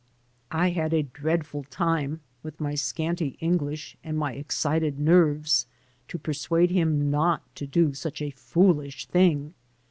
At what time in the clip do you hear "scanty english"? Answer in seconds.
2.73-3.97